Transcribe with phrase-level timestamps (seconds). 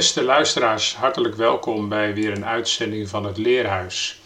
[0.00, 4.18] Beste luisteraars, hartelijk welkom bij weer een uitzending van het Leerhuis.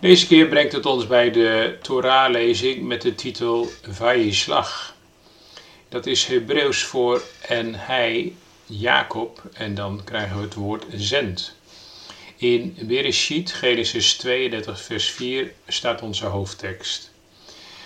[0.00, 4.94] Deze keer brengt het ons bij de Torah-lezing met de titel Vayislach.
[5.88, 8.32] Dat is Hebreeuws voor en hij,
[8.66, 11.54] Jacob, en dan krijgen we het woord zend.
[12.36, 17.10] In Bereshit, Genesis 32, vers 4, staat onze hoofdtekst.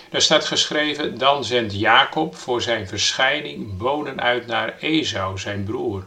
[0.09, 6.05] Daar staat geschreven: Dan zendt Jacob voor zijn verschijning bonen uit naar Esau, zijn broer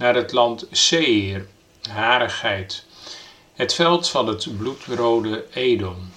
[0.00, 1.46] naar het land Seir,
[1.90, 2.84] harigheid,
[3.52, 6.12] het veld van het bloedrode Edom.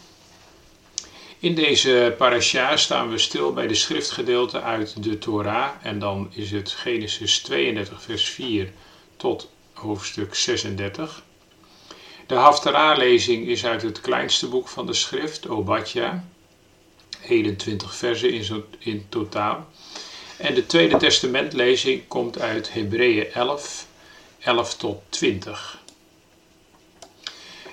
[1.40, 6.52] In deze parasha staan we stil bij de schriftgedeelte uit de Torah en dan is
[6.52, 8.72] het Genesis 32 vers 4
[9.18, 11.24] tot hoofdstuk 36.
[12.28, 16.26] De Haftarah-lezing is uit het kleinste boek van de schrift, Obadja,
[17.28, 19.68] 21 versen in totaal.
[20.38, 23.88] En de Tweede Testamentlezing komt uit Hebreeën 11,
[24.40, 25.82] 11 tot 20.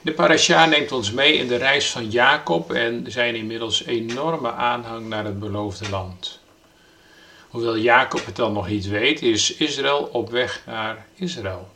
[0.02, 5.06] De parasha neemt ons mee in de reis van Jacob en zijn inmiddels enorme aanhang
[5.06, 6.40] naar het beloofde land.
[7.48, 11.70] Hoewel Jacob het dan nog niet weet, is Israël op weg naar Israël.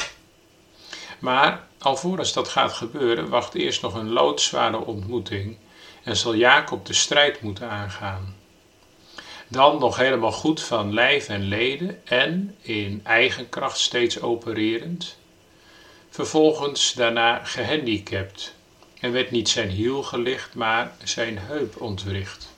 [1.18, 5.56] Maar alvorens dat gaat gebeuren, wacht eerst nog een loodzware ontmoeting
[6.02, 8.34] en zal Jacob de strijd moeten aangaan.
[9.48, 15.18] Dan nog helemaal goed van lijf en leden en in eigen kracht steeds opererend.
[16.10, 18.54] Vervolgens daarna gehandicapt
[19.00, 22.52] en werd niet zijn hiel gelicht, maar zijn heup ontwricht.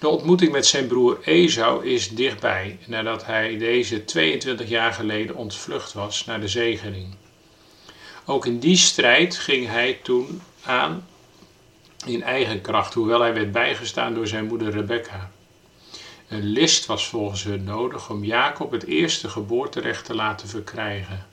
[0.00, 5.92] De ontmoeting met zijn broer Esau is dichtbij, nadat hij deze 22 jaar geleden ontvlucht
[5.92, 7.14] was naar de zegening.
[8.24, 11.06] Ook in die strijd ging hij toen aan
[12.06, 15.30] in eigen kracht, hoewel hij werd bijgestaan door zijn moeder Rebecca.
[16.28, 21.26] Een list was volgens hun nodig om Jacob het eerste geboorterecht te laten verkrijgen.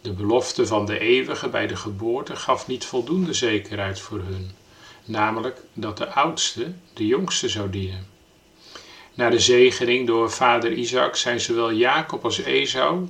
[0.00, 4.50] De belofte van de eeuwige bij de geboorte gaf niet voldoende zekerheid voor hun,
[5.04, 8.06] namelijk dat de oudste de jongste zou dienen.
[9.14, 13.08] Na de zegening door vader Isaac zijn zowel Jacob als Esau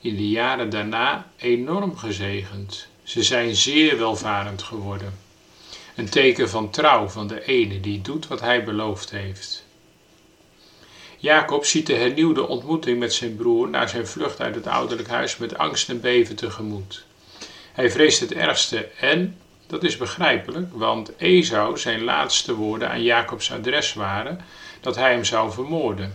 [0.00, 2.86] in de jaren daarna enorm gezegend.
[3.02, 5.18] Ze zijn zeer welvarend geworden.
[5.96, 9.65] Een teken van trouw van de ene die doet wat hij beloofd heeft.
[11.26, 15.36] Jacob ziet de hernieuwde ontmoeting met zijn broer na zijn vlucht uit het ouderlijk huis
[15.36, 17.04] met angst en beven tegemoet.
[17.72, 23.52] Hij vreest het ergste en, dat is begrijpelijk, want Esau zijn laatste woorden aan Jacobs
[23.52, 24.40] adres waren
[24.80, 26.14] dat hij hem zou vermoorden.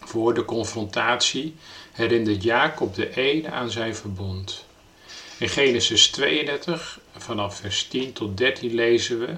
[0.00, 1.54] Voor de confrontatie
[1.92, 4.64] herinnert Jacob de ene aan zijn verbond.
[5.38, 9.36] In Genesis 32, vanaf vers 10 tot 13 lezen we: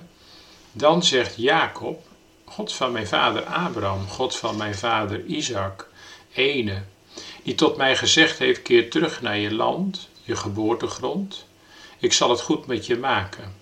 [0.73, 2.06] Dan zegt Jacob
[2.49, 5.89] God van mijn vader Abraham, God van mijn vader Isaac,
[6.35, 6.83] ene,
[7.43, 11.47] die tot mij gezegd heeft: keer terug naar je land, je geboortegrond.
[11.99, 13.55] Ik zal het goed met je maken.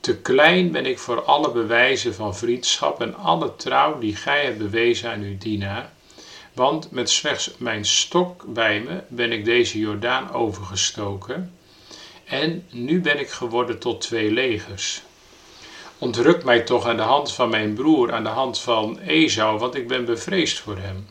[0.00, 4.58] Te klein ben ik voor alle bewijzen van vriendschap en alle trouw die gij hebt
[4.58, 5.92] bewezen aan uw dienaar.
[6.52, 11.56] Want met slechts mijn stok bij me ben ik deze Jordaan overgestoken.
[12.24, 15.02] En nu ben ik geworden tot twee legers.
[16.04, 19.74] Ontruk mij toch aan de hand van mijn broer, aan de hand van Esau, want
[19.74, 21.08] ik ben bevreesd voor hem.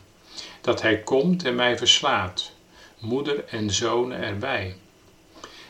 [0.60, 2.50] Dat hij komt en mij verslaat,
[2.98, 4.76] moeder en zonen erbij.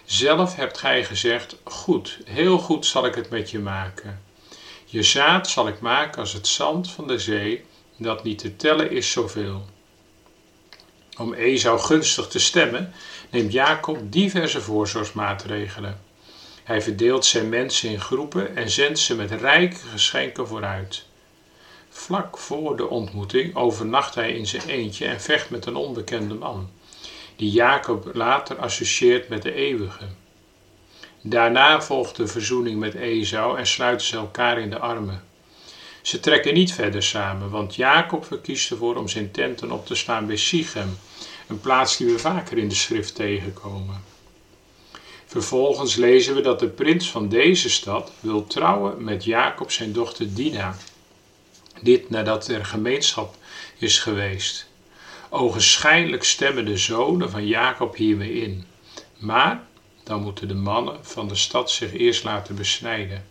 [0.04, 4.22] Zelf hebt gij gezegd: Goed, heel goed zal ik het met je maken.
[4.84, 7.64] Je zaad zal ik maken als het zand van de zee,
[7.96, 9.64] dat niet te tellen is zoveel.
[11.18, 12.92] Om Esau gunstig te stemmen,
[13.30, 16.03] neemt Jacob diverse voorzorgsmaatregelen.
[16.64, 21.04] Hij verdeelt zijn mensen in groepen en zendt ze met rijke geschenken vooruit.
[21.88, 26.70] Vlak voor de ontmoeting overnacht hij in zijn eentje en vecht met een onbekende man,
[27.36, 30.04] die Jacob later associeert met de eeuwige.
[31.20, 35.24] Daarna volgt de verzoening met Esau en sluiten ze elkaar in de armen.
[36.02, 40.26] Ze trekken niet verder samen, want Jacob verkiest ervoor om zijn tenten op te slaan
[40.26, 40.98] bij Sichem,
[41.46, 44.13] een plaats die we vaker in de schrift tegenkomen.
[45.34, 50.34] Vervolgens lezen we dat de prins van deze stad wil trouwen met Jacob zijn dochter
[50.34, 50.76] Dina.
[51.82, 53.36] Dit nadat er gemeenschap
[53.78, 54.68] is geweest.
[55.28, 58.64] Ogenschijnlijk stemmen de zonen van Jacob hiermee in.
[59.18, 59.62] Maar
[60.04, 63.24] dan moeten de mannen van de stad zich eerst laten besnijden.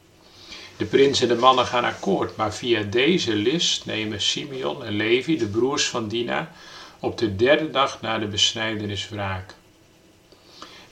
[0.77, 5.37] De prins en de mannen gaan akkoord, maar via deze list nemen Simeon en Levi,
[5.37, 6.51] de broers van Dina,
[6.99, 9.53] op de derde dag na de besnijdenis wraak.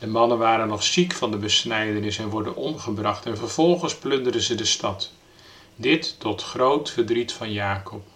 [0.01, 4.55] De mannen waren nog ziek van de besnijdenis en worden omgebracht en vervolgens plunderen ze
[4.55, 5.11] de stad.
[5.75, 8.07] Dit tot groot verdriet van Jacob.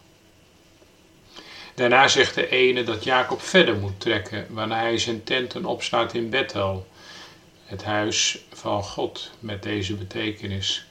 [1.75, 6.29] Daarna zegt de ene dat Jacob verder moet trekken, wanneer hij zijn tenten opslaat in
[6.29, 6.87] Bethel,
[7.65, 10.85] het huis van God met deze betekenis.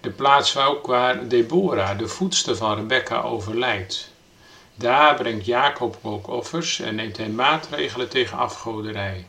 [0.00, 4.10] De plaats ook waar Deborah, de voedster van Rebecca, overlijdt.
[4.74, 9.26] Daar brengt Jacob ook offers en neemt hij maatregelen tegen afgoderij.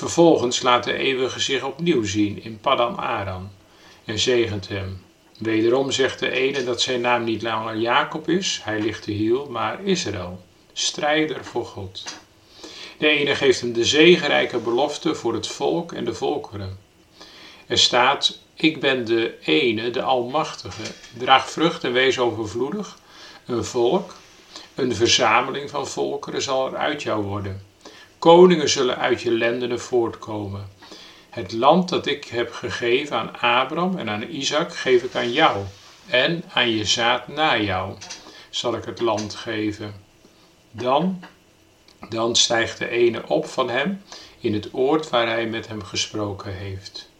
[0.00, 3.50] Vervolgens laat de eeuwige zich opnieuw zien in Paddan Aram
[4.04, 5.02] en zegent hem.
[5.38, 9.46] Wederom zegt de ene dat zijn naam niet langer Jacob is, hij ligt te hiel,
[9.50, 12.04] maar Israël, strijder voor God.
[12.98, 16.78] De ene geeft hem de zegenrijke belofte voor het volk en de volkeren.
[17.66, 22.98] Er staat, ik ben de ene, de Almachtige, draag vrucht en wees overvloedig.
[23.46, 24.14] Een volk,
[24.74, 27.68] een verzameling van volkeren zal er uit jou worden.
[28.20, 30.68] Koningen zullen uit je lendenen voortkomen.
[31.30, 35.64] Het land dat ik heb gegeven aan Abraham en aan Isaac geef ik aan jou.
[36.06, 37.96] En aan je zaad na jou
[38.50, 39.94] zal ik het land geven.
[40.70, 41.22] Dan,
[42.08, 44.02] dan stijgt de ene op van hem
[44.40, 47.10] in het oord waar hij met hem gesproken heeft.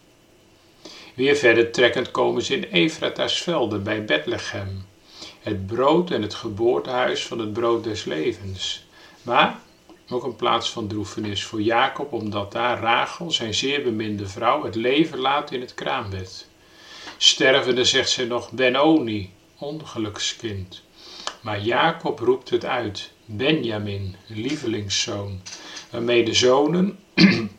[1.15, 4.87] Weer verder trekkend komen ze in Efrata's velden bij Bethlehem,
[5.41, 8.85] het brood en het geboortehuis van het brood des levens.
[9.23, 9.61] Maar
[10.13, 14.75] ook een plaats van droefenis voor Jacob, omdat daar Rachel, zijn zeer beminde vrouw, het
[14.75, 16.49] leven laat in het kraambed.
[17.17, 20.83] Stervende zegt zij nog Benoni, ongelukskind.
[21.41, 25.41] Maar Jacob roept het uit, Benjamin, lievelingszoon,
[25.91, 26.99] waarmee de zonen,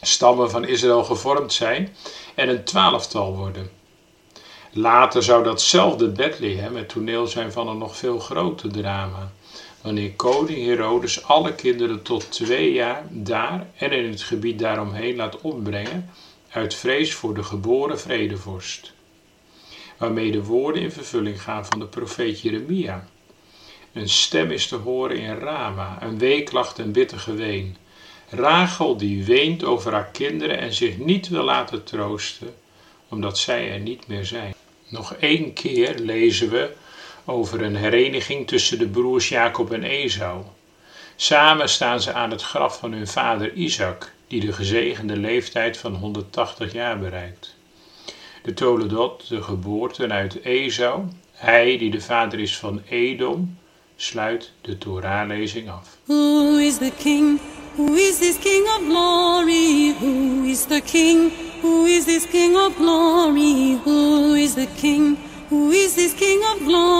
[0.00, 1.96] stammen van Israël gevormd zijn
[2.34, 3.70] en een twaalftal worden.
[4.72, 9.32] Later zou datzelfde Bethlehem het toneel zijn van een nog veel groter drama
[9.80, 15.40] wanneer koning Herodes alle kinderen tot twee jaar daar en in het gebied daaromheen laat
[15.40, 16.10] opbrengen
[16.50, 18.92] uit vrees voor de geboren vredevorst.
[19.98, 23.08] Waarmee de woorden in vervulling gaan van de profeet Jeremia.
[23.92, 27.76] Een stem is te horen in Rama, een weeklacht en bitter geween.
[28.30, 32.54] Rachel die weent over haar kinderen en zich niet wil laten troosten,
[33.08, 34.54] omdat zij er niet meer zijn.
[34.88, 36.72] Nog één keer lezen we
[37.28, 40.42] over een hereniging tussen de broers Jacob en Esau.
[41.16, 45.94] Samen staan ze aan het graf van hun vader Isaac, die de gezegende leeftijd van
[45.94, 47.54] 180 jaar bereikt.
[48.42, 51.02] De Toledot, de geboorte uit Esau,
[51.32, 53.58] hij die de vader is van Edom,
[53.96, 55.96] sluit de Torahlezing af.
[56.04, 57.40] Who is the king?
[57.74, 59.94] Who is this king of glory?
[60.00, 61.32] Who is the king?
[61.60, 63.78] Who is this king of glory?
[63.84, 65.18] Who is the king?
[65.48, 66.97] Who is this King of glory?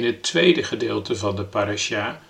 [0.00, 2.22] In het tweede gedeelte van de parasha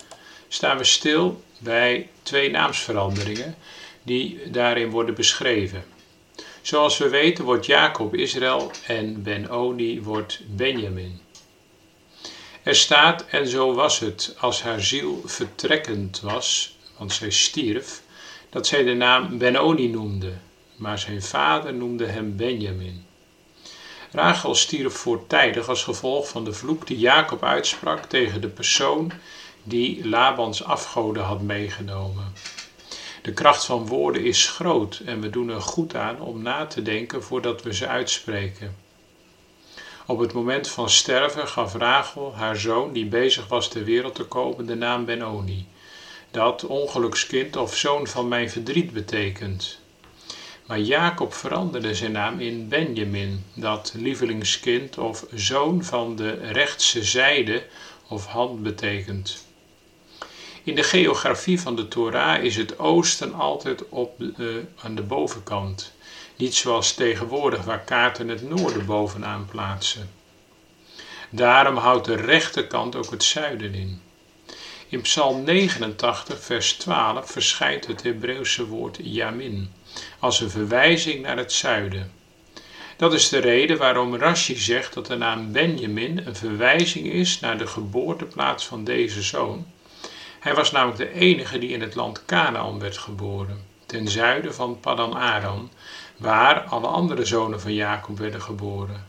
[0.49, 3.55] staan we stil bij twee naamsveranderingen
[4.03, 5.85] die daarin worden beschreven.
[6.63, 11.21] Zoals we weten wordt Jacob Israël en Ben-Oni wordt Benjamin.
[12.63, 18.03] Er staat, en zo was het als haar ziel vertrekkend was, want zij stierf,
[18.49, 20.33] dat zij de naam Benoni noemde,
[20.77, 23.05] maar zijn vader noemde hem Benjamin.
[24.13, 29.13] Rachel stierf voortijdig als gevolg van de vloek die Jacob uitsprak tegen de persoon
[29.63, 32.33] die Labans afgoden had meegenomen.
[33.23, 36.83] De kracht van woorden is groot en we doen er goed aan om na te
[36.83, 38.77] denken voordat we ze uitspreken.
[40.07, 44.25] Op het moment van sterven gaf Rachel haar zoon, die bezig was ter wereld te
[44.25, 45.67] komen, de naam Benoni,
[46.31, 49.80] dat ongelukskind of zoon van mijn verdriet betekent.
[50.71, 57.65] Maar Jacob veranderde zijn naam in Benjamin, dat lievelingskind of zoon van de rechtse zijde
[58.09, 59.47] of hand betekent.
[60.63, 65.93] In de geografie van de Torah is het oosten altijd op de, aan de bovenkant.
[66.37, 70.11] Niet zoals tegenwoordig waar kaarten het noorden bovenaan plaatsen.
[71.31, 74.01] Daarom houdt de rechterkant ook het zuiden in.
[74.89, 79.79] In Psalm 89, vers 12 verschijnt het Hebreeuwse woord Yamin
[80.19, 82.13] als een verwijzing naar het zuiden.
[82.97, 87.59] Dat is de reden waarom Rashi zegt dat de naam Benjamin een verwijzing is naar
[87.59, 89.67] de geboorteplaats van deze zoon.
[90.41, 94.81] Hij was namelijk de enige die in het land Canaan werd geboren, ten zuiden van
[94.81, 95.71] Padan Aram,
[96.17, 99.07] waar alle andere zonen van Jacob werden geboren.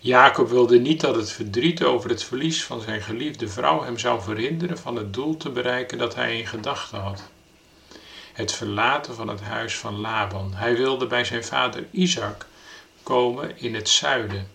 [0.00, 4.22] Jacob wilde niet dat het verdriet over het verlies van zijn geliefde vrouw hem zou
[4.22, 7.30] verhinderen van het doel te bereiken dat hij in gedachten had.
[8.32, 10.52] Het verlaten van het huis van Laban.
[10.54, 12.46] Hij wilde bij zijn vader Isaac
[13.02, 14.48] komen in het zuiden.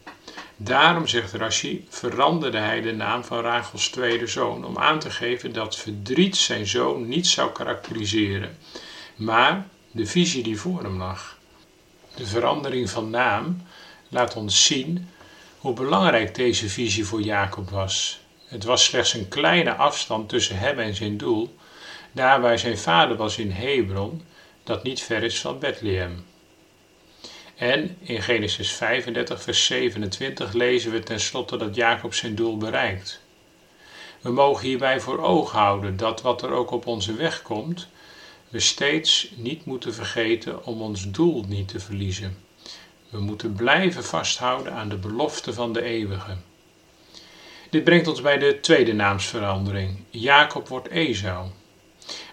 [0.58, 5.54] Daarom, zegt Rashi, veranderde hij de naam van Rachels tweede zoon om aan te geven
[5.54, 8.58] dat verdriet zijn zoon niet zou karakteriseren,
[9.16, 11.38] maar de visie die voor hem lag.
[12.16, 13.62] De verandering van naam
[14.10, 15.10] laat ons zien
[15.58, 18.20] hoe belangrijk deze visie voor Jacob was.
[18.46, 21.56] Het was slechts een kleine afstand tussen hem en zijn doel,
[22.16, 24.22] daar waar zijn vader was in Hebron,
[24.64, 26.26] dat niet ver is van Bethlehem.
[27.56, 33.22] En in Genesis 35, vers 27 lezen we tenslotte dat Jacob zijn doel bereikt.
[34.22, 37.88] We mogen hierbij voor ogen houden dat wat er ook op onze weg komt,
[38.50, 42.38] we steeds niet moeten vergeten om ons doel niet te verliezen.
[43.10, 46.36] We moeten blijven vasthouden aan de belofte van de eeuwige.
[47.70, 50.04] Dit brengt ons bij de tweede naamsverandering.
[50.10, 51.48] Jacob wordt Esau.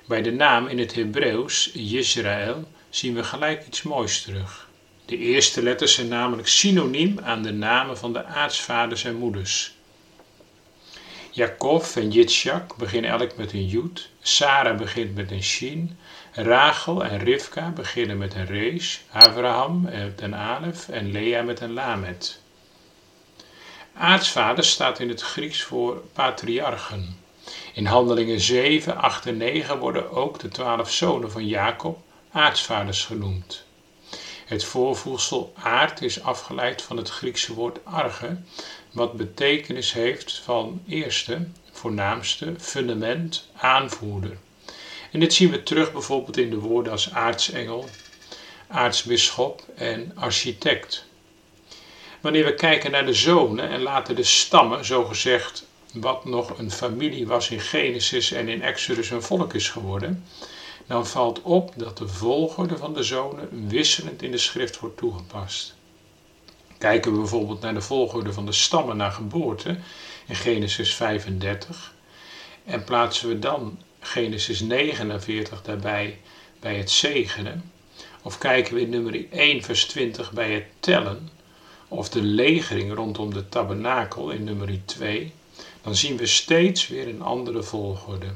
[0.06, 4.68] Bij de naam in het Hebreeuws, Israël, zien we gelijk iets moois terug.
[5.04, 9.74] De eerste letters zijn namelijk synoniem aan de namen van de aartsvaders en moeders.
[11.30, 15.98] Jacob en Yitzhak beginnen elk met een Jud, Sarah begint met een Shin,
[16.32, 21.72] Rachel en Rivka beginnen met een Rees, Abraham met een Alef en Lea met een
[21.72, 22.40] Lamet.
[23.94, 27.21] Aartsvader staat in het Grieks voor patriarchen.
[27.74, 31.98] In handelingen 7, 8 en 9 worden ook de twaalf zonen van Jacob
[32.32, 33.64] aartsvaders genoemd.
[34.44, 38.36] Het voorvoegsel aard is afgeleid van het Griekse woord arge,
[38.90, 44.38] wat betekenis heeft van eerste, voornaamste, fundament, aanvoerder.
[45.12, 47.88] En dit zien we terug bijvoorbeeld in de woorden als aartsengel,
[48.68, 51.04] aartsbisschop en architect.
[52.20, 57.26] Wanneer we kijken naar de zonen en laten de stammen, zogezegd wat nog een familie
[57.26, 60.24] was in Genesis en in Exodus een volk is geworden,
[60.86, 65.74] dan valt op dat de volgorde van de zonen wisselend in de schrift wordt toegepast.
[66.78, 69.76] Kijken we bijvoorbeeld naar de volgorde van de stammen naar geboorte
[70.26, 71.94] in Genesis 35
[72.64, 76.18] en plaatsen we dan Genesis 49 daarbij
[76.60, 77.72] bij het zegenen,
[78.22, 81.28] of kijken we in nummer 1 vers 20 bij het tellen,
[81.88, 85.32] of de legering rondom de tabernakel in nummer 2,
[85.82, 88.26] dan zien we steeds weer een andere volgorde.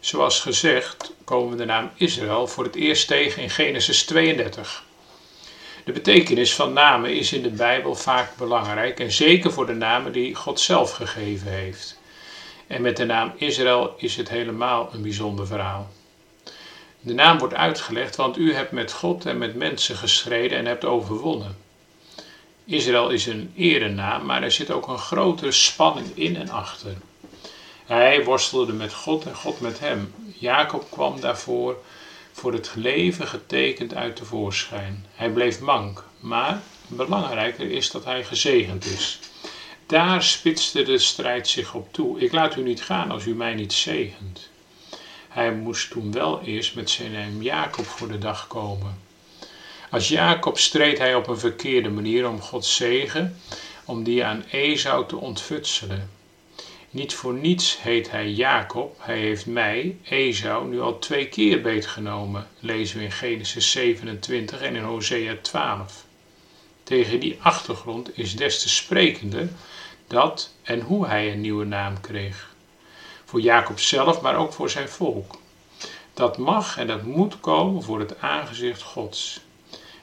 [0.00, 4.84] Zoals gezegd komen we de naam Israël voor het eerst tegen in Genesis 32.
[5.84, 10.12] De betekenis van namen is in de Bijbel vaak belangrijk en zeker voor de namen
[10.12, 12.00] die God zelf gegeven heeft.
[12.66, 15.90] En met de naam Israël is het helemaal een bijzonder verhaal.
[17.00, 20.84] De naam wordt uitgelegd, want u hebt met God en met mensen gestreden en hebt
[20.84, 21.56] overwonnen.
[22.72, 26.96] Israël is een erenaam, maar er zit ook een grotere spanning in en achter.
[27.84, 30.14] Hij worstelde met God en God met hem.
[30.38, 31.76] Jacob kwam daarvoor
[32.32, 35.06] voor het leven getekend uit de voorschijn.
[35.14, 39.18] Hij bleef mank, maar belangrijker is dat hij gezegend is.
[39.86, 42.20] Daar spitste de strijd zich op toe.
[42.20, 44.48] Ik laat u niet gaan als u mij niet zegent.
[45.28, 49.11] Hij moest toen wel eerst met zijn naam Jacob voor de dag komen.
[49.92, 53.36] Als Jacob streed hij op een verkeerde manier om Gods zegen,
[53.84, 56.10] om die aan Esau te ontfutselen.
[56.90, 62.48] Niet voor niets heet hij Jacob, hij heeft mij, Esau, nu al twee keer beetgenomen,
[62.58, 66.04] lezen we in Genesis 27 en in Hosea 12.
[66.82, 69.48] Tegen die achtergrond is des te sprekender
[70.06, 72.54] dat en hoe hij een nieuwe naam kreeg.
[73.24, 75.38] Voor Jacob zelf, maar ook voor zijn volk.
[76.14, 79.41] Dat mag en dat moet komen voor het aangezicht Gods.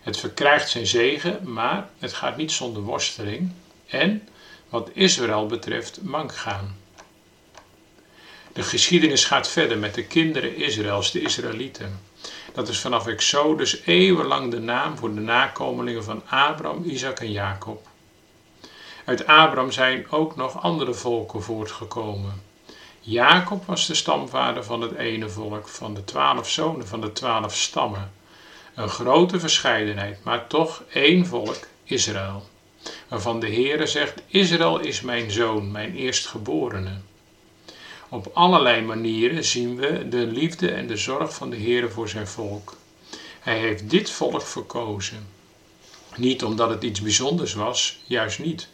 [0.10, 3.52] Het verkrijgt zijn zegen, maar het gaat niet zonder worsteling
[3.88, 4.28] en,
[4.70, 6.78] wat Israël betreft, mank gaan.
[8.54, 12.00] De geschiedenis gaat verder met de kinderen Israëls, de Israëlieten.
[12.54, 17.88] Dat is vanaf Exodus eeuwenlang de naam voor de nakomelingen van Abraham, Isaac en Jacob.
[19.06, 22.42] Uit Abraham zijn ook nog andere volken voortgekomen.
[23.00, 27.56] Jacob was de stamvader van het ene volk, van de twaalf zonen van de twaalf
[27.56, 28.18] stammen.
[28.80, 32.50] Een grote verscheidenheid, maar toch één volk, Israël.
[33.08, 36.98] Waarvan de Heere zegt, Israël is mijn zoon, mijn eerstgeborene.
[38.10, 42.28] Op allerlei manieren zien we de liefde en de zorg van de Heere voor zijn
[42.28, 42.78] volk.
[43.40, 45.28] Hij heeft dit volk verkozen.
[46.16, 48.68] Niet omdat het iets bijzonders was, juist niet,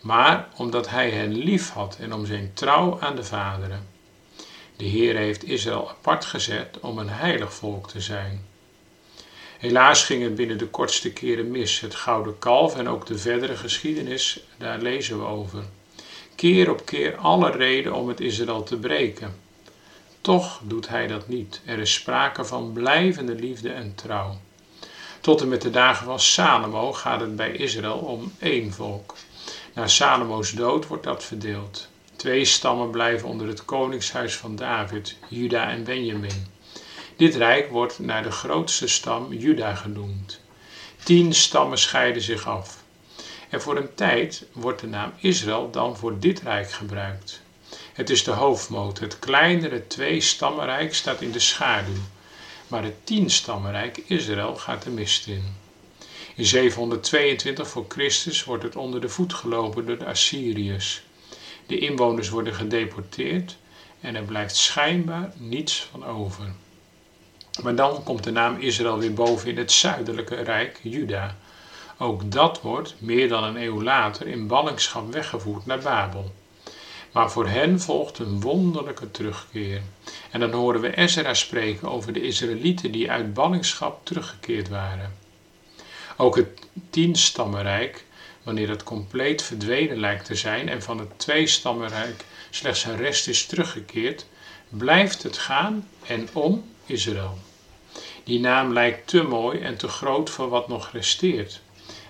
[0.00, 3.86] maar omdat hij hen lief had en om zijn trouw aan de vaderen.
[4.76, 8.54] De Heer heeft Israël apart gezet om een heilig volk te zijn.
[9.58, 11.80] Helaas ging het binnen de kortste keren mis.
[11.80, 15.62] Het gouden kalf en ook de verdere geschiedenis, daar lezen we over.
[16.34, 19.36] Keer op keer alle reden om het Israël te breken.
[20.20, 21.60] Toch doet hij dat niet.
[21.64, 24.40] Er is sprake van blijvende liefde en trouw.
[25.20, 29.14] Tot en met de dagen van Salomo gaat het bij Israël om één volk.
[29.74, 31.88] Na Salomo's dood wordt dat verdeeld.
[32.16, 36.46] Twee stammen blijven onder het koningshuis van David, Juda en Benjamin.
[37.16, 40.40] Dit rijk wordt naar de grootste stam Juda genoemd.
[41.02, 42.84] Tien stammen scheiden zich af.
[43.48, 47.40] En voor een tijd wordt de naam Israël dan voor dit rijk gebruikt.
[47.92, 48.98] Het is de hoofdmoot.
[48.98, 52.02] Het kleinere twee-stammenrijk staat in de schaduw.
[52.68, 55.54] Maar het tien-stammenrijk Israël gaat de mist in.
[56.34, 61.02] In 722 voor Christus wordt het onder de voet gelopen door de Assyriërs.
[61.66, 63.56] De inwoners worden gedeporteerd
[64.00, 66.54] en er blijft schijnbaar niets van over.
[67.62, 71.36] Maar dan komt de naam Israël weer boven in het zuidelijke rijk, Juda.
[71.98, 76.34] Ook dat wordt, meer dan een eeuw later, in ballingschap weggevoerd naar Babel.
[77.12, 79.82] Maar voor hen volgt een wonderlijke terugkeer.
[80.30, 85.14] En dan horen we Ezra spreken over de Israëlieten die uit ballingschap teruggekeerd waren.
[86.16, 88.04] Ook het tienstammenrijk,
[88.42, 93.46] wanneer het compleet verdwenen lijkt te zijn en van het tweestammenrijk slechts een rest is
[93.46, 94.26] teruggekeerd,
[94.68, 97.38] blijft het gaan en om Israël.
[98.24, 101.60] Die naam lijkt te mooi en te groot voor wat nog resteert.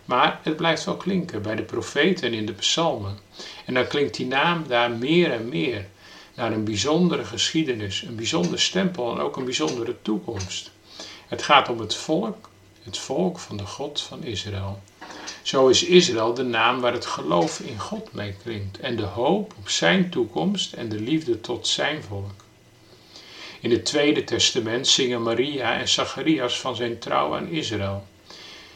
[0.04, 3.18] Maar het blijft wel klinken bij de profeten en in de psalmen.
[3.64, 5.86] En dan klinkt die naam daar meer en meer
[6.34, 10.70] naar een bijzondere geschiedenis, een bijzonder stempel en ook een bijzondere toekomst.
[11.26, 12.48] Het gaat om het volk,
[12.82, 14.82] het volk van de God van Israël.
[15.42, 19.54] Zo is Israël de naam waar het geloof in God mee klinkt en de hoop
[19.58, 22.45] op zijn toekomst en de liefde tot zijn volk.
[23.60, 28.06] In het Tweede Testament zingen Maria en Zacharias van zijn trouw aan Israël.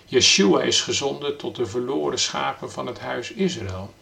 [0.07, 3.95] Yeshua is gezonden tot de verloren schapen van het huis Israël.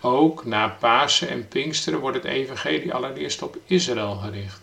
[0.00, 4.60] Ook na Pasen en Pinksteren wordt het evangelie allereerst op Israël gericht.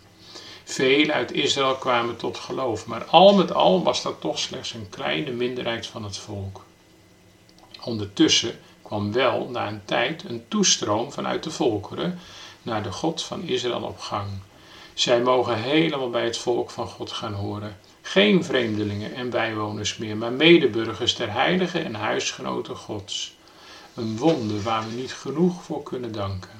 [0.64, 4.88] Velen uit Israël kwamen tot geloof, maar al met al was dat toch slechts een
[4.88, 6.64] kleine minderheid van het volk.
[7.84, 12.18] Ondertussen kwam wel na een tijd een toestroom vanuit de volkeren
[12.62, 14.28] naar de God van Israël op gang.
[15.00, 17.78] Zij mogen helemaal bij het volk van God gaan horen.
[18.02, 23.36] Geen vreemdelingen en bijwoners meer, maar medeburgers der heilige en huisgenoten Gods.
[23.94, 26.50] Een wonder waar we niet genoeg voor kunnen danken.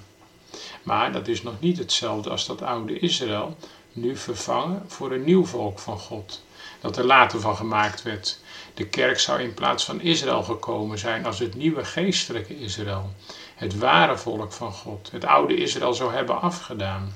[0.82, 3.56] Maar dat is nog niet hetzelfde als dat oude Israël,
[3.92, 6.42] nu vervangen voor een nieuw volk van God,
[6.80, 8.38] dat er later van gemaakt werd.
[8.74, 13.10] De kerk zou in plaats van Israël gekomen zijn als het nieuwe geestelijke Israël,
[13.54, 17.12] het ware volk van God, het oude Israël zou hebben afgedaan.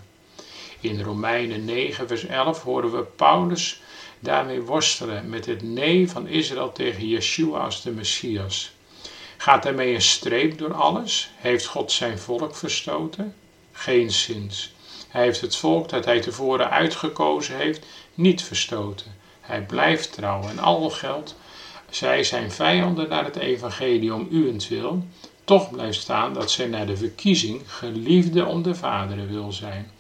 [0.85, 3.81] In Romeinen 9, vers 11 horen we Paulus
[4.19, 8.73] daarmee worstelen met het nee van Israël tegen Yeshua als de Messias.
[9.37, 11.31] Gaat daarmee een streep door alles?
[11.37, 13.35] Heeft God zijn volk verstoten?
[13.73, 14.75] Geen zins.
[15.09, 19.17] Hij heeft het volk dat hij tevoren uitgekozen heeft niet verstoten.
[19.41, 21.37] Hij blijft trouw en al geldt,
[21.91, 25.07] zij zijn vijanden naar het evangelie om uwentwil,
[25.45, 29.93] Toch blijft staan dat zij na de verkiezing geliefde om de vaderen wil zijn.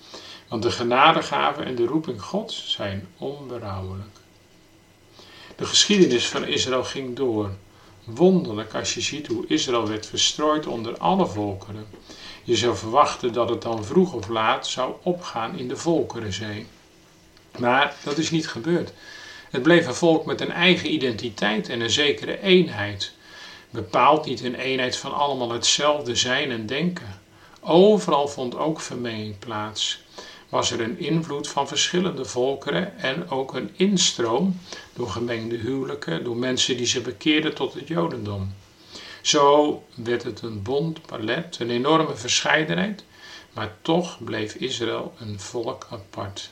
[0.54, 4.16] Want de genadegave en de roeping Gods zijn onberouwelijk.
[5.56, 7.50] De geschiedenis van Israël ging door.
[8.04, 11.86] Wonderlijk als je ziet hoe Israël werd verstrooid onder alle volkeren.
[12.44, 16.66] Je zou verwachten dat het dan vroeg of laat zou opgaan in de Volkerenzee.
[17.58, 18.92] Maar dat is niet gebeurd.
[19.50, 23.12] Het bleef een volk met een eigen identiteit en een zekere eenheid.
[23.70, 27.20] Bepaald niet een eenheid van allemaal hetzelfde zijn en denken.
[27.60, 30.02] Overal vond ook vermenging plaats.
[30.54, 34.60] Was er een invloed van verschillende volkeren en ook een instroom
[34.92, 38.54] door gemengde huwelijken, door mensen die zich bekeerden tot het Jodendom.
[39.22, 43.04] Zo werd het een bond palet, een enorme verscheidenheid,
[43.52, 46.50] maar toch bleef Israël een volk apart.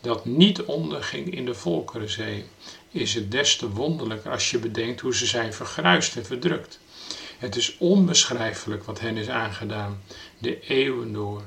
[0.00, 2.44] Dat niet onderging in de Volkerenzee,
[2.90, 6.78] is het des te wonderlijker als je bedenkt hoe ze zijn vergruist en verdrukt.
[7.38, 10.02] Het is onbeschrijfelijk wat hen is aangedaan,
[10.38, 11.42] de eeuwen door.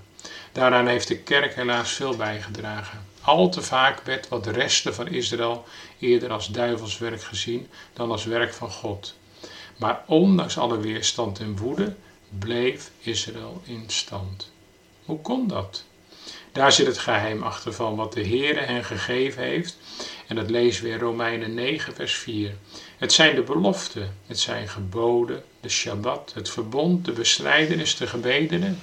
[0.56, 3.06] Daaraan heeft de kerk helaas veel bijgedragen.
[3.22, 5.66] Al te vaak werd wat resten van Israël
[6.00, 9.16] eerder als duivelswerk gezien dan als werk van God.
[9.78, 11.96] Maar ondanks alle weerstand en woede
[12.40, 14.52] bleef Israël in stand.
[15.06, 15.84] Hoe kon dat?
[16.52, 19.78] Daar zit het geheim achter van wat de Heere hen gegeven heeft.
[20.28, 22.56] En dat lezen we in Romeinen 9, vers 4.
[22.98, 28.80] Het zijn de beloften, het zijn geboden, de Shabbat, het verbond, de bestrijdenis, de gebedenen,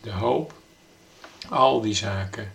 [0.00, 0.60] de hoop,
[1.52, 2.52] al die zaken.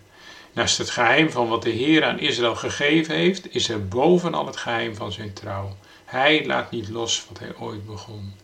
[0.52, 4.56] Naast het geheim van wat de Heer aan Israël gegeven heeft, is er bovenal het
[4.56, 5.76] geheim van zijn trouw.
[6.04, 8.34] Hij laat niet los wat hij ooit begon.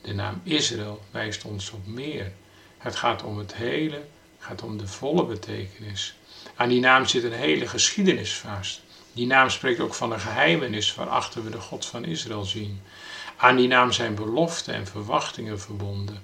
[0.00, 2.32] De naam Israël wijst ons op meer.
[2.78, 4.04] Het gaat om het hele,
[4.38, 6.16] gaat om de volle betekenis.
[6.54, 8.80] Aan die naam zit een hele geschiedenis vast.
[9.12, 12.80] Die naam spreekt ook van een geheimenis waarachter we de God van Israël zien.
[13.36, 16.22] Aan die naam zijn beloften en verwachtingen verbonden.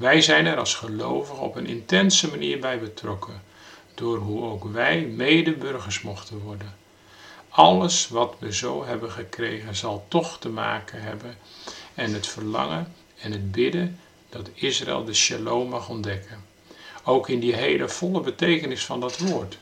[0.00, 3.42] Wij zijn er als gelovigen op een intense manier bij betrokken,
[3.94, 6.74] door hoe ook wij medeburgers mochten worden.
[7.48, 11.36] Alles wat we zo hebben gekregen zal toch te maken hebben
[11.94, 16.44] en het verlangen en het bidden dat Israël de shalom mag ontdekken.
[17.04, 19.58] Ook in die hele volle betekenis van dat woord.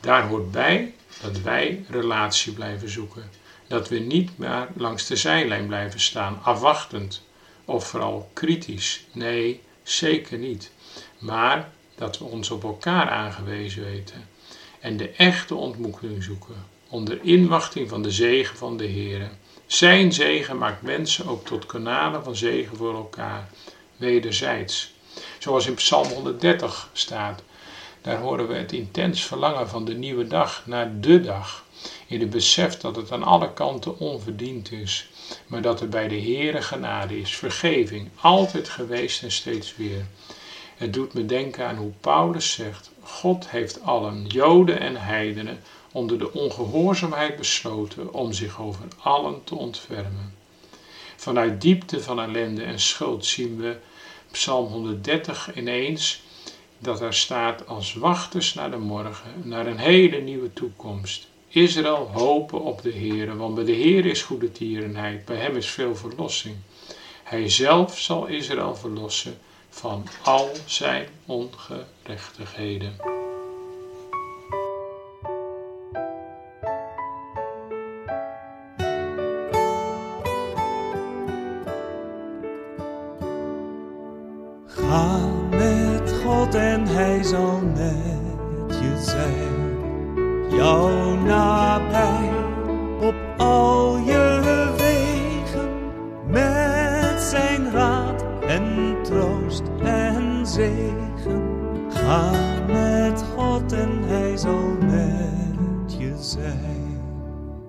[0.00, 3.30] Daar hoort bij dat wij relatie blijven zoeken.
[3.66, 7.23] Dat we niet maar langs de zijlijn blijven staan, afwachtend
[7.64, 9.04] of vooral kritisch.
[9.12, 10.70] Nee, zeker niet.
[11.18, 14.28] Maar dat we ons op elkaar aangewezen weten
[14.80, 19.30] en de echte ontmoeting zoeken onder inwachting van de zegen van de Heer.
[19.66, 23.50] Zijn zegen maakt mensen ook tot kanalen van zegen voor elkaar,
[23.96, 24.94] wederzijds.
[25.38, 27.42] Zoals in Psalm 130 staat.
[28.02, 31.64] Daar horen we het intens verlangen van de nieuwe dag naar de dag.
[32.06, 35.08] In het besef dat het aan alle kanten onverdiend is,
[35.46, 40.06] maar dat er bij de Heere genade is, vergeving, altijd geweest en steeds weer.
[40.76, 45.60] Het doet me denken aan hoe Paulus zegt: God heeft allen, Joden en heidenen,
[45.92, 50.34] onder de ongehoorzaamheid besloten om zich over allen te ontfermen.
[51.16, 53.76] Vanuit diepte van ellende en schuld zien we
[54.30, 56.22] Psalm 130 ineens
[56.78, 61.26] dat er staat als wachters naar de morgen, naar een hele nieuwe toekomst.
[61.54, 65.70] Israël hopen op de Heer, want bij de Heer is goede tierenheid, bij hem is
[65.70, 66.56] veel verlossing.
[67.22, 69.38] Hij zelf zal Israël verlossen
[69.68, 73.23] van al zijn ongerechtigheden.
[98.54, 101.42] En troost en zegen.
[101.88, 102.30] Ga
[102.66, 107.00] met God en hij zal met je zijn.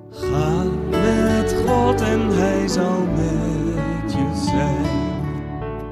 [0.09, 5.13] Ga met God en hij zal met je zijn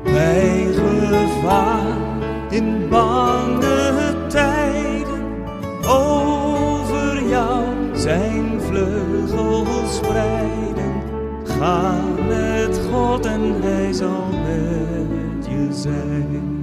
[0.04, 1.98] bij gevaar
[2.50, 5.24] in bange tijden.
[5.88, 10.94] Over jou zijn vleugels spreiden.
[11.44, 11.92] Ga
[12.28, 12.63] met
[12.94, 16.63] God en hij zal met je zijn.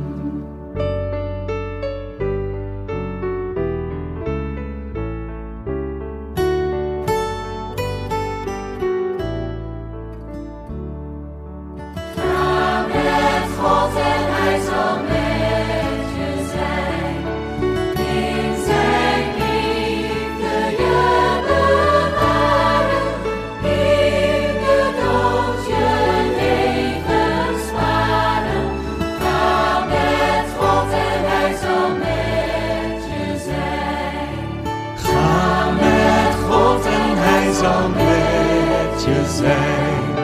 [39.04, 40.14] Je zijn.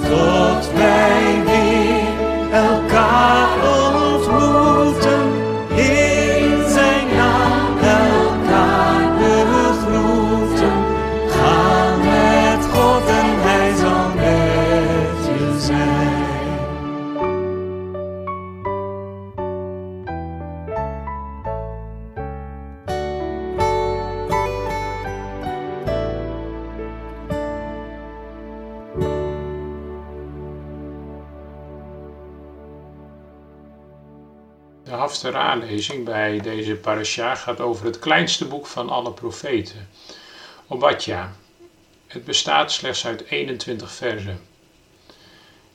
[0.00, 1.65] Tot wij weer
[35.56, 39.88] Haftarah-lezing bij deze parasha gaat over het kleinste boek van alle profeten,
[40.66, 41.32] Obadja.
[42.06, 44.40] Het bestaat slechts uit 21 verzen.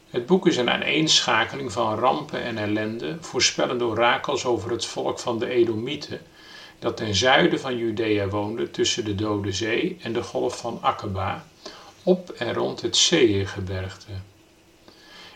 [0.10, 5.40] Het boek is een aaneenschakeling van rampen en ellende, voorspellende orakels over het volk van
[5.40, 6.22] de Edomieten,
[6.80, 11.46] dat ten zuiden van Judea woonde tussen de Dode Zee en de golf van Akaba,
[12.04, 14.12] op en rond het Seirgebergte.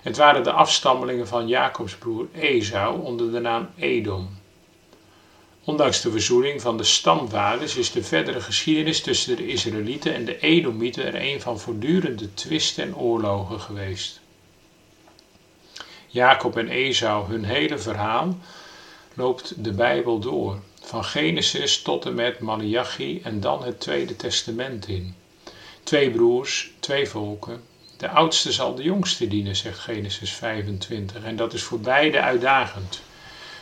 [0.06, 4.30] Het waren de afstammelingen van Jacobs broer Esau onder de naam Edom.
[5.64, 10.40] Ondanks de verzoening van de stamvaders is de verdere geschiedenis tussen de Israëlieten en de
[10.40, 14.20] Edomieten er een van voortdurende twisten en oorlogen geweest.
[16.08, 18.38] Jacob en Esau, hun hele verhaal,
[19.14, 24.88] loopt de Bijbel door, van Genesis tot en met Malachi en dan het Tweede Testament
[24.88, 25.16] in.
[25.84, 27.64] Twee broers, twee volken,
[27.98, 31.24] de oudste zal de jongste dienen, zegt Genesis 25.
[31.24, 33.02] En dat is voor beide uitdagend.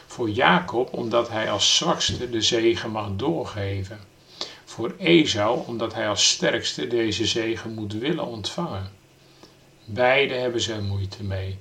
[0.05, 3.99] Voor Jacob, omdat hij als zwakste de zegen mag doorgeven.
[4.65, 8.91] Voor Esau, omdat hij als sterkste deze zegen moet willen ontvangen.
[9.85, 11.57] Beide hebben ze moeite mee.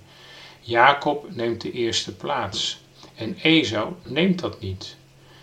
[0.61, 2.80] Jacob neemt de eerste plaats
[3.14, 4.96] en Esau neemt dat niet.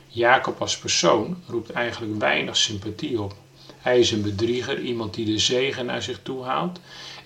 [0.07, 3.35] Jacob als persoon roept eigenlijk weinig sympathie op.
[3.77, 6.79] Hij is een bedrieger, iemand die de zegen naar zich toe haalt.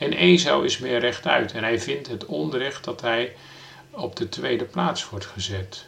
[0.04, 3.36] En Esau is meer rechtuit en hij vindt het onrecht dat hij
[3.90, 5.86] op de tweede plaats wordt gezet.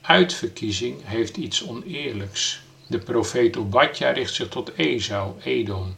[0.00, 2.60] Uitverkiezing heeft iets oneerlijks.
[2.86, 5.96] De profeet Obadja richt zich tot Esau, Edom,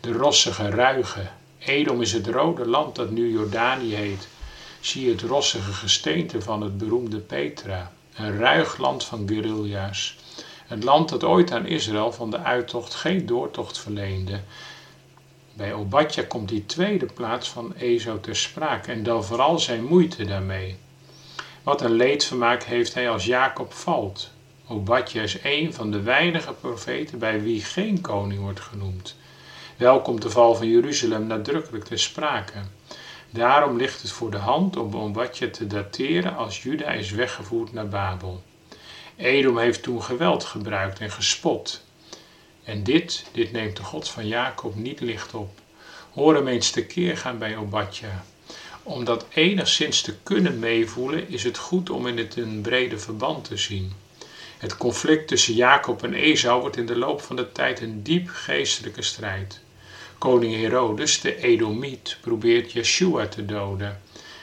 [0.00, 1.28] de rossige ruige.
[1.58, 4.28] Edom is het rode land dat nu Jordanië heet.
[4.80, 10.16] Zie het rossige gesteente van het beroemde Petra, een ruig land van guerrilla's.
[10.66, 14.40] Het land dat ooit aan Israël van de uittocht geen doortocht verleende.
[15.54, 20.24] Bij Obadja komt die tweede plaats van Esau ter sprake en dan vooral zijn moeite
[20.24, 20.76] daarmee.
[21.62, 24.30] Wat een leedvermaak heeft hij als Jacob valt.
[24.68, 29.16] Obadja is een van de weinige profeten bij wie geen koning wordt genoemd.
[29.76, 32.58] Wel komt de val van Jeruzalem nadrukkelijk ter sprake.
[33.30, 37.88] Daarom ligt het voor de hand om Obadja te dateren als Juda is weggevoerd naar
[37.88, 38.42] Babel.
[39.16, 41.84] Edom heeft toen geweld gebruikt en gespot.
[42.64, 45.60] En dit, dit neemt de God van Jacob niet licht op.
[46.12, 48.24] Hoor hem eens tekeer gaan bij Obadja.
[48.82, 53.44] Om dat enigszins te kunnen meevoelen, is het goed om in het een brede verband
[53.44, 53.92] te zien.
[54.58, 58.28] Het conflict tussen Jacob en Esau wordt in de loop van de tijd een diep
[58.28, 59.60] geestelijke strijd.
[60.18, 64.00] Koning Herodes, de Edomiet, probeert Yeshua te doden.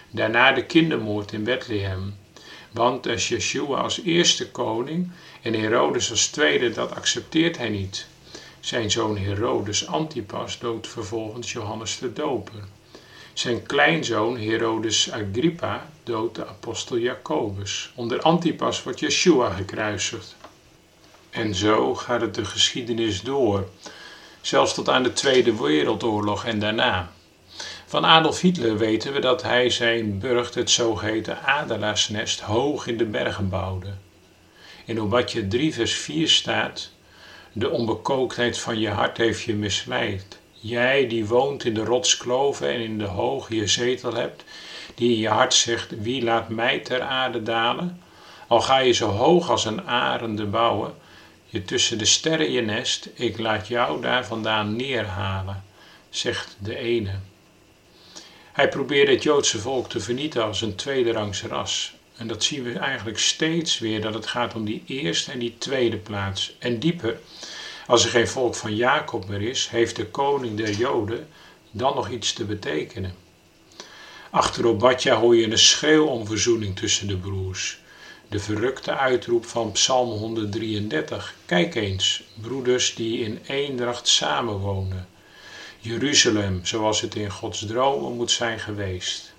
[0.10, 2.16] Daarna de kindermoord in Bethlehem.
[2.72, 8.08] Want als Yeshua als eerste koning en Herodes als tweede, dat accepteert hij niet.
[8.60, 12.64] Zijn zoon Herodes Antipas doodt vervolgens Johannes de Doper.
[13.34, 17.92] Zijn kleinzoon Herodes Agrippa doodt de apostel Jacobus.
[17.96, 20.36] Onder Antipas wordt Yeshua gekruisigd.
[21.30, 23.68] En zo gaat het de geschiedenis door,
[24.42, 27.12] zelfs tot aan de Tweede Wereldoorlog en daarna.
[27.86, 33.06] Van Adolf Hitler weten we dat hij zijn burcht, het zogeheten Adelaarsnest, hoog in de
[33.06, 33.94] bergen bouwde.
[34.90, 36.90] In Obadja 3 vers 4 staat,
[37.52, 40.38] de onbekooktheid van je hart heeft je misleid.
[40.52, 44.44] Jij die woont in de rotskloven en in de hoog je zetel hebt,
[44.96, 48.02] die in je hart zegt, wie laat mij ter aarde dalen?
[48.48, 50.94] Al ga je zo hoog als een arende bouwen,
[51.46, 55.64] je tussen de sterren je nest, ik laat jou daar vandaan neerhalen,
[56.10, 57.14] zegt de ene.
[58.52, 61.98] Hij probeerde het Joodse volk te vernietigen als een tweederangs ras.
[62.20, 65.56] En dat zien we eigenlijk steeds weer, dat het gaat om die eerste en die
[65.58, 66.56] tweede plaats.
[66.60, 67.20] En dieper,
[67.88, 71.28] als er geen volk van Jacob meer is, heeft de koning der Joden
[71.72, 73.16] dan nog iets te betekenen.
[74.30, 77.80] Achter Obadja hoor je een schreeuw om verzoening tussen de broers.
[78.28, 81.36] De verrukte uitroep van Psalm 133.
[81.46, 85.08] Kijk eens, broeders die in eendracht samenwonen.
[85.80, 89.34] Jeruzalem, zoals het in Gods dromen moet zijn geweest.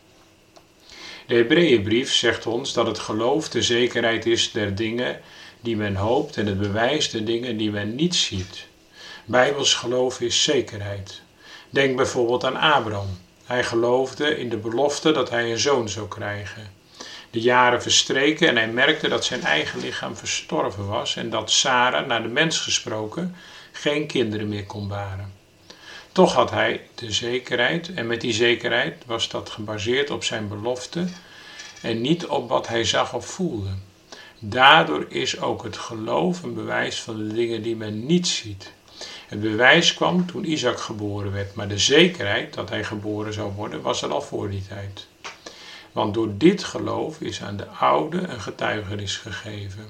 [1.31, 5.21] De Hebreeënbrief zegt ons dat het geloof de zekerheid is der dingen
[5.61, 8.67] die men hoopt en het bewijs der dingen die men niet ziet.
[9.25, 11.21] Bijbels geloof is zekerheid.
[11.69, 13.19] Denk bijvoorbeeld aan Abraham.
[13.45, 16.73] Hij geloofde in de belofte dat hij een zoon zou krijgen.
[17.31, 22.07] De jaren verstreken en hij merkte dat zijn eigen lichaam verstorven was en dat Sarah,
[22.07, 23.37] naar de mens gesproken,
[23.73, 25.40] geen kinderen meer kon baren.
[26.13, 31.07] Toch had hij de zekerheid en met die zekerheid was dat gebaseerd op zijn belofte
[31.83, 33.71] en niet op wat hij zag of voelde.
[34.39, 38.73] Daardoor is ook het geloof een bewijs van de dingen die men niet ziet.
[39.27, 43.83] Het bewijs kwam toen Isaac geboren werd, maar de zekerheid dat hij geboren zou worden
[43.83, 45.07] was er al voor die tijd.
[45.93, 49.89] Want door dit geloof is aan de oude een getuigenis gegeven.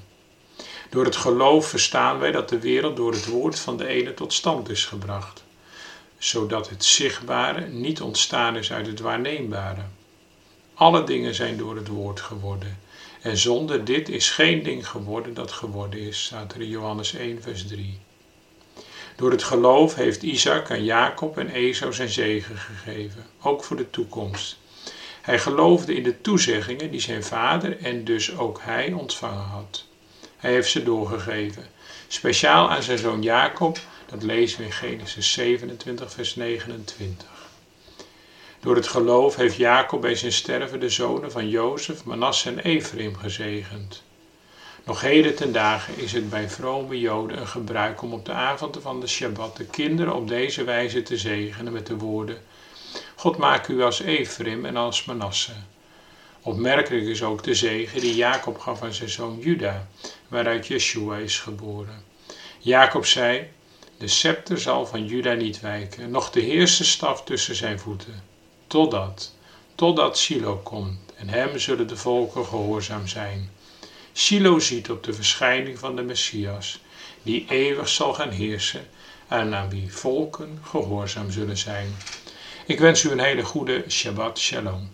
[0.91, 4.33] Door het geloof verstaan wij dat de wereld door het woord van de ene tot
[4.33, 5.43] stand is gebracht,
[6.21, 9.83] zodat het zichtbare niet ontstaan is uit het waarneembare.
[10.75, 12.79] Alle dingen zijn door het woord geworden.
[13.21, 17.67] En zonder dit is geen ding geworden dat geworden is, staat in Johannes 1, vers
[17.67, 17.99] 3.
[19.17, 23.91] Door het geloof heeft Isaac aan Jacob en Esau zijn zegen gegeven, ook voor de
[23.91, 24.59] toekomst.
[25.23, 29.85] Hij geloofde in de toezeggingen die zijn vader en dus ook hij ontvangen had.
[30.37, 31.67] Hij heeft ze doorgegeven,
[32.09, 33.79] speciaal aan zijn zoon Jacob,
[34.11, 37.27] dat lezen we in Genesis 27, vers 29.
[38.61, 43.17] Door het geloof heeft Jacob bij zijn sterven de zonen van Jozef, Manasse en Ephraim
[43.17, 44.03] gezegend.
[44.85, 48.79] Nog heden ten dagen is het bij vrome Joden een gebruik om op de avond
[48.83, 52.39] van de Shabbat de kinderen op deze wijze te zegenen met de woorden:
[53.15, 55.53] God maak u als Ephraim en als Manasse.
[56.43, 59.89] Opmerkelijk is ook de zegen die Jacob gaf aan zijn zoon Juda,
[60.29, 62.05] waaruit Yeshua is geboren.
[62.59, 63.49] Jacob zei:
[64.01, 68.23] De scepter zal van Juda niet wijken, noch de heerste staf tussen zijn voeten,
[68.67, 69.35] totdat,
[69.75, 73.51] totdat Silo komt, en hem zullen de volken gehoorzaam zijn.
[74.13, 76.81] Silo ziet op de verschijning van de Messias,
[77.23, 78.89] die eeuwig zal gaan heersen
[79.29, 81.97] en aan wie volken gehoorzaam zullen zijn.
[82.67, 84.91] Ik wens u een hele goede Shabbat Shalom.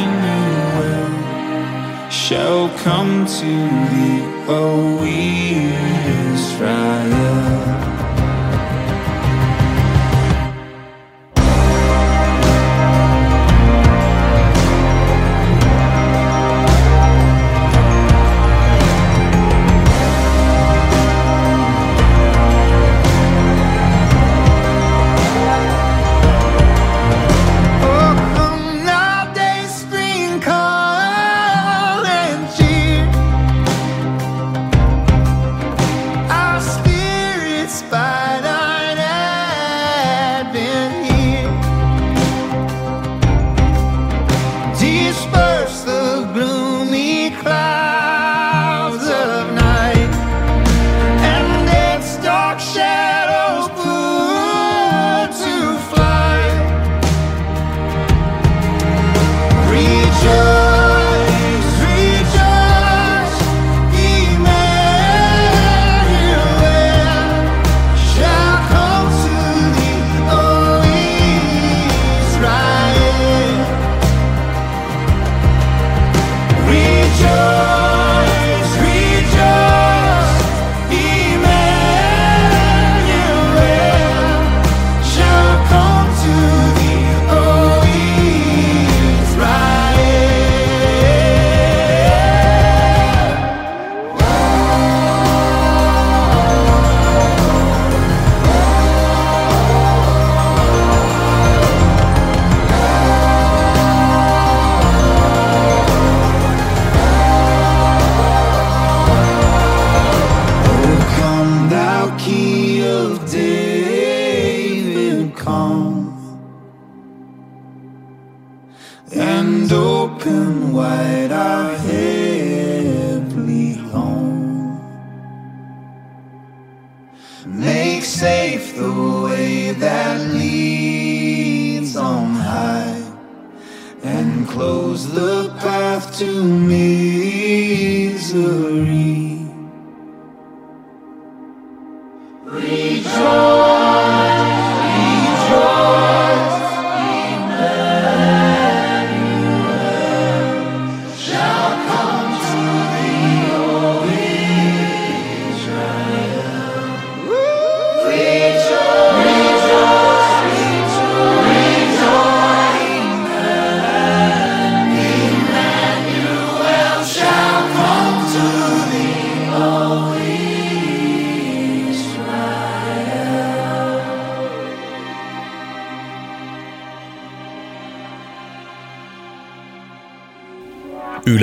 [0.00, 0.50] Emmanuel
[2.10, 3.52] shall come to
[3.90, 4.58] thee, O
[5.04, 5.29] Israel.